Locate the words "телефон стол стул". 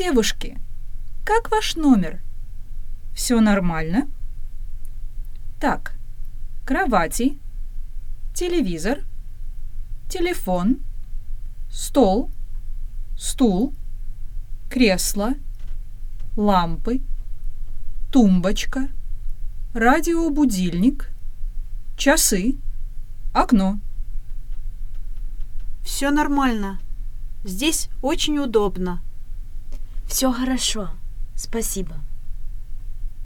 10.08-13.74